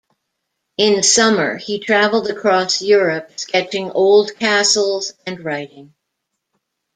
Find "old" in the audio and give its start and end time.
3.91-4.33